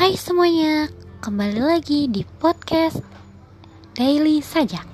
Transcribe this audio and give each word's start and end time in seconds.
Hai 0.00 0.16
semuanya, 0.16 0.88
kembali 1.20 1.60
lagi 1.60 2.08
di 2.08 2.24
podcast 2.24 3.04
Daily 3.92 4.40
Sajak. 4.40 4.88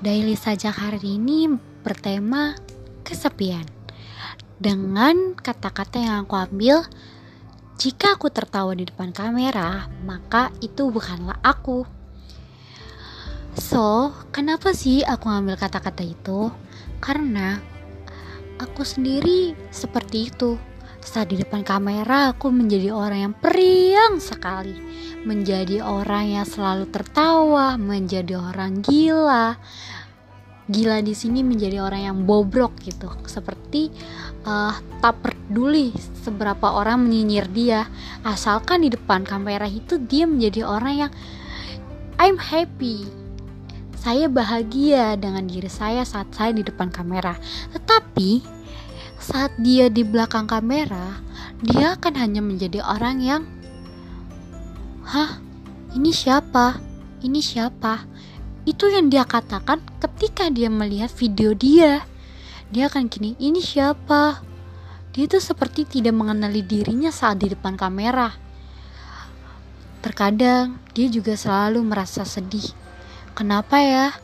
Daily 0.00 0.32
Sajak 0.32 0.80
hari 0.80 1.20
ini 1.20 1.44
bertema 1.84 2.56
kesepian. 3.04 3.68
Dengan 4.56 5.36
kata-kata 5.36 6.00
yang 6.00 6.24
aku 6.24 6.40
ambil, 6.40 6.88
jika 7.76 8.16
aku 8.16 8.32
tertawa 8.32 8.72
di 8.72 8.88
depan 8.88 9.12
kamera, 9.12 9.92
maka 10.08 10.48
itu 10.64 10.88
bukanlah 10.88 11.36
aku. 11.44 11.84
So, 13.60 14.16
kenapa 14.32 14.72
sih 14.72 15.04
aku 15.04 15.28
ngambil 15.28 15.60
kata-kata 15.60 16.00
itu? 16.00 16.48
Karena 16.96 17.60
aku 18.56 18.88
sendiri 18.88 19.52
seperti 19.68 20.32
itu 20.32 20.56
saat 21.00 21.32
di 21.32 21.40
depan 21.40 21.64
kamera, 21.64 22.36
aku 22.36 22.52
menjadi 22.52 22.92
orang 22.92 23.20
yang 23.30 23.34
periang 23.36 24.20
sekali, 24.20 24.76
menjadi 25.24 25.80
orang 25.80 26.40
yang 26.40 26.46
selalu 26.46 26.86
tertawa, 26.92 27.80
menjadi 27.80 28.36
orang 28.36 28.84
gila. 28.84 29.56
Gila 30.70 31.02
di 31.02 31.16
sini 31.18 31.42
menjadi 31.42 31.82
orang 31.82 32.02
yang 32.06 32.18
bobrok 32.28 32.78
gitu, 32.84 33.10
seperti 33.26 33.90
uh, 34.46 34.76
tak 35.02 35.18
peduli 35.18 35.90
seberapa 36.22 36.70
orang 36.70 37.08
menyinyir 37.08 37.50
dia, 37.50 37.80
asalkan 38.22 38.86
di 38.86 38.92
depan 38.92 39.26
kamera 39.26 39.66
itu 39.66 39.98
dia 39.98 40.30
menjadi 40.30 40.62
orang 40.62 40.94
yang 40.94 41.12
I'm 42.20 42.38
happy. 42.38 43.08
Saya 44.00 44.30
bahagia 44.32 45.16
dengan 45.18 45.44
diri 45.44 45.68
saya 45.68 46.06
saat 46.06 46.32
saya 46.32 46.56
di 46.56 46.64
depan 46.64 46.88
kamera. 46.88 47.36
Tetapi 47.74 48.60
saat 49.20 49.52
dia 49.60 49.92
di 49.92 50.00
belakang 50.00 50.48
kamera, 50.48 51.20
dia 51.60 51.94
akan 51.94 52.14
hanya 52.16 52.40
menjadi 52.40 52.80
orang 52.80 53.20
yang 53.20 53.42
Hah? 55.04 55.42
Ini 55.90 56.08
siapa? 56.14 56.78
Ini 57.20 57.40
siapa? 57.42 58.06
Itu 58.62 58.88
yang 58.88 59.10
dia 59.10 59.26
katakan 59.26 59.82
ketika 59.98 60.46
dia 60.48 60.70
melihat 60.70 61.10
video 61.10 61.50
dia. 61.52 62.06
Dia 62.70 62.86
akan 62.86 63.10
gini, 63.10 63.34
ini 63.42 63.58
siapa? 63.58 64.38
Dia 65.10 65.26
itu 65.26 65.42
seperti 65.42 65.82
tidak 65.82 66.14
mengenali 66.14 66.62
dirinya 66.62 67.10
saat 67.10 67.42
di 67.42 67.50
depan 67.50 67.74
kamera. 67.74 68.30
Terkadang 69.98 70.78
dia 70.94 71.10
juga 71.10 71.34
selalu 71.34 71.82
merasa 71.82 72.22
sedih. 72.22 72.70
Kenapa 73.34 73.82
ya? 73.82 74.14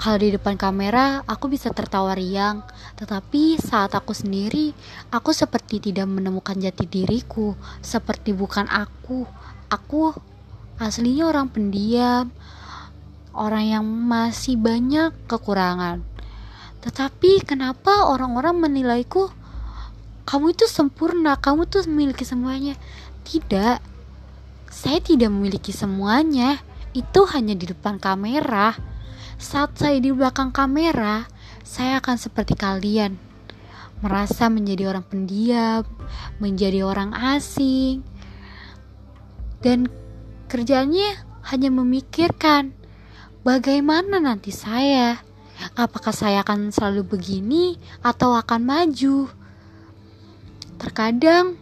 Kalau 0.00 0.16
di 0.16 0.32
depan 0.32 0.56
kamera, 0.56 1.20
aku 1.28 1.52
bisa 1.52 1.68
tertawa 1.76 2.16
riang, 2.16 2.64
tetapi 2.96 3.60
saat 3.60 3.92
aku 3.92 4.16
sendiri, 4.16 4.72
aku 5.12 5.36
seperti 5.36 5.76
tidak 5.76 6.08
menemukan 6.08 6.56
jati 6.56 6.88
diriku, 6.88 7.52
seperti 7.84 8.32
bukan 8.32 8.64
aku. 8.72 9.28
Aku 9.68 10.16
aslinya 10.80 11.28
orang 11.28 11.52
pendiam, 11.52 12.32
orang 13.36 13.76
yang 13.76 13.84
masih 13.84 14.56
banyak 14.56 15.12
kekurangan. 15.28 16.00
Tetapi 16.80 17.44
kenapa 17.44 18.08
orang-orang 18.08 18.56
menilaiku 18.56 19.28
kamu 20.24 20.56
itu 20.56 20.64
sempurna, 20.64 21.36
kamu 21.36 21.68
tuh 21.68 21.84
memiliki 21.84 22.24
semuanya? 22.24 22.72
Tidak. 23.28 23.84
Saya 24.72 24.96
tidak 25.04 25.28
memiliki 25.28 25.76
semuanya. 25.76 26.56
Itu 26.96 27.28
hanya 27.28 27.52
di 27.52 27.68
depan 27.68 28.00
kamera 28.00 28.89
saat 29.40 29.72
saya 29.80 29.96
di 29.96 30.12
belakang 30.12 30.52
kamera, 30.52 31.24
saya 31.64 31.96
akan 32.04 32.20
seperti 32.20 32.52
kalian, 32.52 33.16
merasa 34.04 34.52
menjadi 34.52 34.92
orang 34.92 35.00
pendiam, 35.08 35.88
menjadi 36.36 36.84
orang 36.84 37.16
asing, 37.16 38.04
dan 39.64 39.88
kerjanya 40.44 41.24
hanya 41.48 41.72
memikirkan 41.72 42.76
bagaimana 43.40 44.20
nanti 44.20 44.52
saya. 44.52 45.24
Apakah 45.76 46.12
saya 46.12 46.40
akan 46.44 46.72
selalu 46.72 47.16
begini 47.16 47.76
atau 48.00 48.32
akan 48.36 48.60
maju? 48.64 49.28
Terkadang 50.80 51.56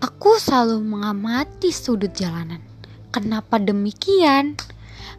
aku 0.00 0.36
selalu 0.36 0.80
mengamati 0.80 1.72
sudut 1.72 2.12
jalanan. 2.12 2.60
Kenapa 3.12 3.56
demikian? 3.56 4.60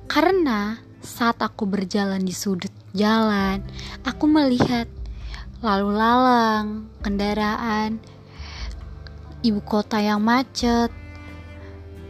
Karena 0.06 0.78
saat 1.04 1.44
aku 1.44 1.68
berjalan 1.68 2.24
di 2.24 2.32
sudut 2.32 2.72
jalan, 2.96 3.60
aku 4.08 4.24
melihat 4.24 4.88
lalu 5.60 5.92
lalang, 5.92 6.88
kendaraan, 7.04 8.00
ibu 9.44 9.60
kota 9.68 10.00
yang 10.00 10.24
macet, 10.24 10.90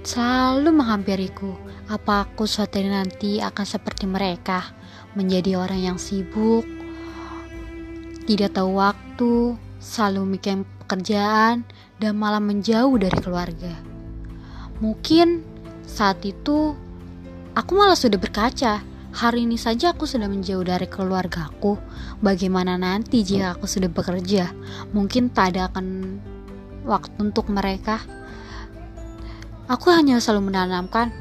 selalu 0.06 0.70
menghampiriku. 0.70 1.58
Apa 1.90 2.30
aku 2.30 2.46
suatu 2.46 2.80
hari 2.80 2.94
nanti 2.94 3.42
akan 3.42 3.66
seperti 3.66 4.06
mereka, 4.06 4.62
menjadi 5.18 5.58
orang 5.58 5.82
yang 5.94 5.98
sibuk, 5.98 6.64
tidak 8.30 8.56
tahu 8.56 8.78
waktu, 8.78 9.58
selalu 9.82 10.38
mikir 10.38 10.62
pekerjaan, 10.86 11.66
dan 11.98 12.14
malah 12.14 12.40
menjauh 12.40 12.94
dari 12.96 13.18
keluarga. 13.20 13.74
Mungkin 14.80 15.44
saat 15.84 16.24
itu 16.24 16.78
Aku 17.54 17.78
malah 17.78 17.94
sudah 17.94 18.18
berkaca. 18.18 18.82
Hari 19.14 19.46
ini 19.46 19.62
saja 19.62 19.94
aku 19.94 20.10
sudah 20.10 20.26
menjauh 20.26 20.66
dari 20.66 20.90
keluargaku. 20.90 21.78
Bagaimana 22.18 22.82
nanti 22.82 23.22
jika 23.22 23.54
aku 23.54 23.70
sudah 23.70 23.94
bekerja? 23.94 24.50
Mungkin 24.90 25.30
tak 25.30 25.54
ada 25.54 25.70
akan 25.70 26.18
waktu 26.82 27.14
untuk 27.22 27.54
mereka. 27.54 28.02
Aku 29.70 29.94
hanya 29.94 30.18
selalu 30.18 30.50
menanamkan, 30.50 31.14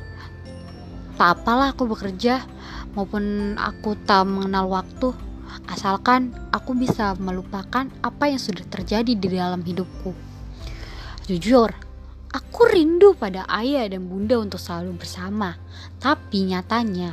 tak 1.20 1.44
apalah 1.44 1.76
aku 1.76 1.84
bekerja, 1.84 2.41
maupun 2.97 3.54
aku 3.60 3.93
tak 4.09 4.25
mengenal 4.25 4.72
waktu, 4.72 5.12
asalkan 5.69 6.32
aku 6.49 6.72
bisa 6.72 7.12
melupakan 7.20 7.93
apa 8.00 8.25
yang 8.32 8.41
sudah 8.41 8.64
terjadi 8.72 9.12
di 9.12 9.28
dalam 9.37 9.60
hidupku. 9.60 10.16
Jujur, 11.28 11.76
Aku 12.32 12.65
rindu 12.65 13.12
pada 13.12 13.44
ayah 13.53 13.84
dan 13.93 14.09
bunda 14.09 14.41
untuk 14.41 14.56
selalu 14.56 14.97
bersama, 14.97 15.60
tapi 16.00 16.48
nyatanya 16.48 17.12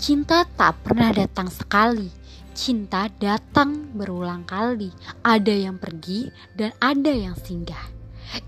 cinta 0.00 0.48
tak 0.48 0.80
pernah 0.80 1.12
datang 1.12 1.52
sekali. 1.52 2.08
Cinta 2.56 3.12
datang 3.20 3.92
berulang 3.92 4.48
kali. 4.48 4.88
Ada 5.20 5.52
yang 5.52 5.76
pergi 5.76 6.32
dan 6.56 6.72
ada 6.80 7.12
yang 7.12 7.36
singgah. 7.36 7.84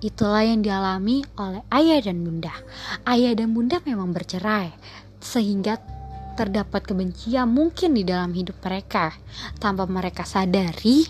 Itulah 0.01 0.49
yang 0.49 0.65
dialami 0.65 1.29
oleh 1.37 1.61
ayah 1.77 2.01
dan 2.01 2.25
bunda. 2.25 2.57
Ayah 3.05 3.37
dan 3.37 3.53
bunda 3.53 3.85
memang 3.85 4.17
bercerai, 4.17 4.73
sehingga 5.21 5.77
terdapat 6.33 6.89
kebencian 6.89 7.53
mungkin 7.53 7.93
di 7.93 8.09
dalam 8.09 8.33
hidup 8.33 8.57
mereka 8.65 9.13
tanpa 9.61 9.85
mereka 9.85 10.25
sadari 10.25 11.05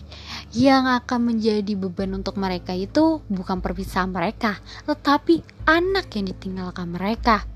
yang 0.53 0.85
akan 0.85 1.33
menjadi 1.33 1.73
beban 1.77 2.13
untuk 2.13 2.37
mereka 2.37 2.77
itu 2.77 3.25
bukan 3.33 3.65
perpisahan 3.65 4.13
mereka 4.13 4.61
tetapi 4.85 5.41
anak 5.65 6.13
yang 6.13 6.29
ditinggalkan 6.29 6.93
mereka. 6.93 7.49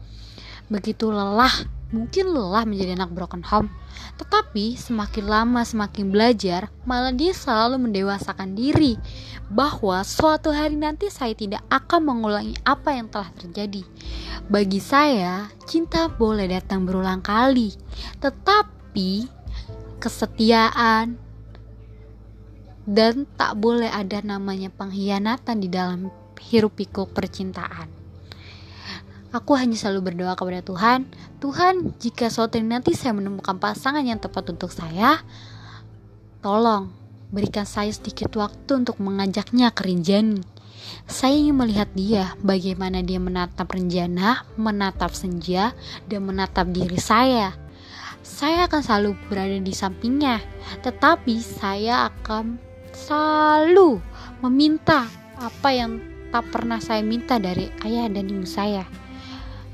Begitu 0.67 1.12
lelah 1.12 1.53
mungkin 1.95 2.35
lelah 2.35 2.67
menjadi 2.67 2.99
anak 2.99 3.15
broken 3.15 3.45
home. 3.47 3.71
Tetapi 4.17 4.75
semakin 4.75 5.25
lama 5.29 5.62
semakin 5.62 6.09
belajar 6.11 6.73
malah 6.89 7.12
dia 7.12 7.37
selalu 7.37 7.89
mendewasakan 7.89 8.56
diri 8.56 8.99
bahwa 9.47 10.03
suatu 10.03 10.51
hari 10.51 10.75
nanti 10.75 11.06
saya 11.12 11.37
tidak 11.37 11.62
akan 11.71 12.11
mengulangi 12.11 12.56
apa 12.67 12.97
yang 12.97 13.06
telah 13.06 13.31
terjadi. 13.39 13.87
Bagi 14.47 14.79
saya, 14.83 15.51
cinta 15.67 16.11
boleh 16.11 16.51
datang 16.51 16.87
berulang 16.87 17.23
kali, 17.23 17.75
tetapi 18.19 19.27
kesetiaan 19.99 21.25
dan 22.87 23.27
tak 23.35 23.59
boleh 23.59 23.91
ada 23.91 24.23
namanya 24.23 24.71
pengkhianatan 24.71 25.56
di 25.59 25.69
dalam 25.69 26.09
hirup 26.38 26.79
pikuk 26.79 27.11
percintaan. 27.12 27.91
Aku 29.35 29.59
hanya 29.59 29.77
selalu 29.77 30.15
berdoa 30.15 30.38
kepada 30.38 30.62
Tuhan, 30.65 31.11
Tuhan, 31.43 31.99
jika 32.00 32.31
suatu 32.31 32.56
nanti 32.62 32.97
saya 32.97 33.12
menemukan 33.12 33.59
pasangan 33.61 34.00
yang 34.00 34.23
tepat 34.23 34.49
untuk 34.49 34.73
saya, 34.73 35.21
tolong 36.41 36.88
berikan 37.29 37.67
saya 37.67 37.91
sedikit 37.91 38.33
waktu 38.38 38.87
untuk 38.87 39.03
mengajaknya 39.03 39.75
ke 39.75 39.82
Rinjani 39.82 40.56
saya 41.06 41.35
ingin 41.39 41.56
melihat 41.59 41.91
dia, 41.94 42.35
bagaimana 42.43 43.03
dia 43.03 43.19
menatap 43.23 43.71
rencana, 43.71 44.43
menatap 44.59 45.15
senja, 45.15 45.75
dan 46.11 46.27
menatap 46.27 46.71
diri 46.71 46.99
saya. 46.99 47.55
Saya 48.27 48.67
akan 48.67 48.82
selalu 48.82 49.11
berada 49.31 49.55
di 49.55 49.71
sampingnya, 49.71 50.43
tetapi 50.82 51.39
saya 51.39 52.11
akan 52.11 52.59
selalu 52.96 54.00
meminta 54.40 55.04
apa 55.37 55.69
yang 55.69 56.00
tak 56.32 56.48
pernah 56.48 56.81
saya 56.81 57.04
minta 57.04 57.37
dari 57.37 57.69
ayah 57.84 58.08
dan 58.08 58.25
ibu 58.32 58.48
saya, 58.48 58.88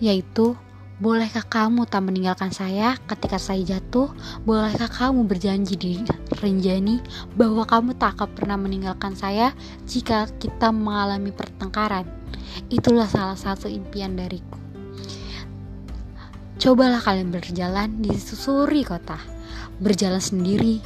yaitu 0.02 0.58
Bolehkah 1.02 1.42
kamu 1.42 1.90
tak 1.90 2.06
meninggalkan 2.06 2.54
saya 2.54 2.94
ketika 3.10 3.34
saya 3.34 3.58
jatuh? 3.66 4.06
Bolehkah 4.46 4.86
kamu 4.86 5.26
berjanji 5.26 5.74
di 5.74 5.98
Renjani 6.38 7.02
bahwa 7.34 7.66
kamu 7.66 7.98
tak 7.98 8.14
akan 8.14 8.30
pernah 8.30 8.54
meninggalkan 8.54 9.18
saya 9.18 9.50
jika 9.82 10.30
kita 10.38 10.70
mengalami 10.70 11.34
pertengkaran? 11.34 12.06
Itulah 12.70 13.10
salah 13.10 13.34
satu 13.34 13.66
impian 13.66 14.14
dariku. 14.14 14.54
Cobalah 16.62 17.02
kalian 17.02 17.34
berjalan 17.34 17.98
di 17.98 18.14
susuri 18.14 18.86
kota, 18.86 19.18
berjalan 19.82 20.22
sendiri, 20.22 20.78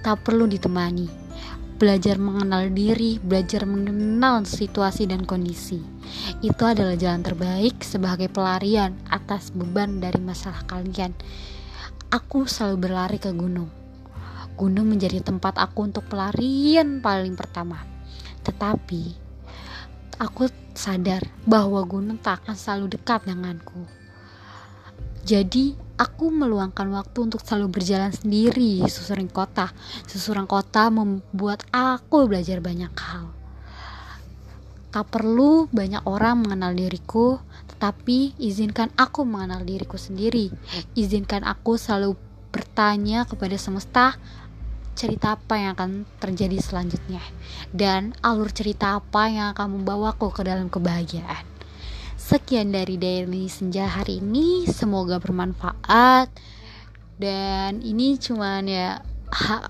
tak 0.00 0.24
perlu 0.24 0.48
ditemani, 0.48 1.23
belajar 1.74 2.16
mengenal 2.22 2.70
diri, 2.70 3.18
belajar 3.18 3.66
mengenal 3.66 4.46
situasi 4.46 5.10
dan 5.10 5.26
kondisi. 5.26 5.82
Itu 6.40 6.62
adalah 6.64 6.94
jalan 6.94 7.26
terbaik 7.26 7.82
sebagai 7.82 8.30
pelarian 8.30 8.94
atas 9.10 9.50
beban 9.50 9.98
dari 9.98 10.22
masalah 10.22 10.62
kalian. 10.64 11.12
Aku 12.14 12.46
selalu 12.46 12.76
berlari 12.88 13.18
ke 13.18 13.34
gunung. 13.34 13.68
Gunung 14.54 14.86
menjadi 14.86 15.18
tempat 15.18 15.58
aku 15.58 15.90
untuk 15.90 16.06
pelarian 16.06 17.02
paling 17.02 17.34
pertama. 17.34 17.82
Tetapi 18.46 19.02
aku 20.22 20.46
sadar 20.78 21.26
bahwa 21.42 21.82
gunung 21.82 22.22
tak 22.22 22.46
akan 22.46 22.54
selalu 22.54 22.94
dekat 22.94 23.26
denganku. 23.26 23.82
Jadi 25.26 25.83
aku 25.94 26.30
meluangkan 26.30 26.90
waktu 26.90 27.30
untuk 27.30 27.42
selalu 27.42 27.80
berjalan 27.80 28.10
sendiri 28.10 28.82
di 28.82 28.90
susuran 28.90 29.30
kota. 29.30 29.70
Susuran 30.06 30.46
kota 30.46 30.90
membuat 30.90 31.62
aku 31.70 32.26
belajar 32.26 32.58
banyak 32.58 32.92
hal. 32.94 33.30
Tak 34.94 35.10
perlu 35.10 35.66
banyak 35.74 36.06
orang 36.06 36.46
mengenal 36.46 36.70
diriku, 36.70 37.42
tetapi 37.74 38.38
izinkan 38.38 38.94
aku 38.94 39.26
mengenal 39.26 39.66
diriku 39.66 39.98
sendiri. 39.98 40.54
Izinkan 40.94 41.42
aku 41.42 41.74
selalu 41.74 42.14
bertanya 42.54 43.26
kepada 43.26 43.58
semesta 43.58 44.14
cerita 44.94 45.34
apa 45.34 45.58
yang 45.58 45.74
akan 45.74 46.06
terjadi 46.22 46.62
selanjutnya 46.62 47.18
dan 47.74 48.14
alur 48.22 48.46
cerita 48.54 48.94
apa 49.02 49.26
yang 49.26 49.50
akan 49.50 49.82
membawaku 49.82 50.30
ke 50.30 50.46
dalam 50.46 50.70
kebahagiaan. 50.70 51.53
Sekian 52.24 52.72
dari 52.72 52.96
Daily 52.96 53.52
Senja 53.52 53.84
hari 53.84 54.16
ini, 54.16 54.64
semoga 54.64 55.20
bermanfaat. 55.20 56.32
Dan 57.20 57.84
ini 57.84 58.16
cuman 58.16 58.64
ya 58.64 59.04
ha, 59.28 59.68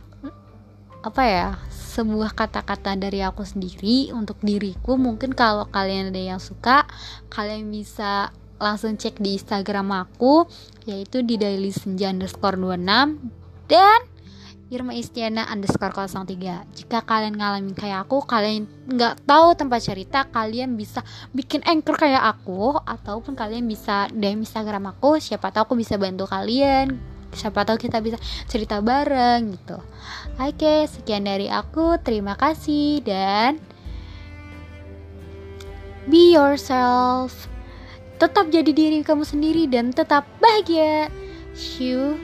apa 1.03 1.23
ya? 1.27 1.59
Sebuah 1.67 2.31
kata-kata 2.39 2.95
dari 2.95 3.27
aku 3.27 3.43
sendiri 3.43 4.15
untuk 4.15 4.39
diriku. 4.39 4.95
Mungkin 4.95 5.35
kalau 5.35 5.67
kalian 5.67 6.15
ada 6.15 6.23
yang 6.23 6.39
suka, 6.39 6.87
kalian 7.27 7.75
bisa 7.75 8.31
langsung 8.63 8.95
cek 8.95 9.19
di 9.19 9.35
Instagram 9.35 9.91
aku 9.91 10.47
yaitu 10.87 11.27
di 11.27 11.35
daily 11.35 11.75
senja 11.75 12.15
underscore 12.15 12.55
26 12.55 13.19
dan 13.67 13.99
Irma 14.73 14.97
Istiana 14.97 15.45
underscore 15.53 15.93
03 15.93 16.65
Jika 16.73 17.05
kalian 17.05 17.37
ngalamin 17.37 17.77
kayak 17.77 18.09
aku 18.09 18.25
Kalian 18.25 18.65
nggak 18.89 19.29
tahu 19.29 19.53
tempat 19.53 19.85
cerita 19.85 20.25
Kalian 20.33 20.81
bisa 20.81 21.05
bikin 21.37 21.61
anchor 21.69 22.01
kayak 22.01 22.25
aku 22.25 22.73
Ataupun 22.89 23.37
kalian 23.37 23.69
bisa 23.69 24.09
DM 24.09 24.41
Instagram 24.41 24.97
aku. 24.97 25.21
Siapa 25.21 25.53
tahu 25.53 25.73
aku 25.73 25.75
bisa 25.77 26.01
bantu 26.01 26.25
kalian. 26.25 26.97
Siapa 27.35 27.67
tahu 27.67 27.77
kita 27.77 27.99
bisa 28.01 28.17
cerita 28.47 28.79
bareng 28.79 29.59
gitu. 29.59 29.79
Oke 30.39 30.87
sekian 30.89 31.27
dari 31.29 31.51
aku. 31.53 32.01
Terima 32.01 32.39
kasih 32.39 33.05
dan 33.05 33.61
Be 36.09 36.37
yourself. 36.37 37.49
Tetap 38.21 38.49
jadi 38.53 38.71
diri 38.71 39.03
kamu 39.03 39.27
sendiri 39.27 39.67
Dan 39.67 39.91
tetap 39.91 40.25
bahagia. 40.39 41.11
See 41.53 41.93
you 41.93 42.17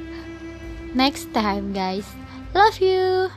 next 0.94 1.30
time 1.30 1.70
guys 1.70 2.06
Love 2.52 2.80
you. 2.80 3.30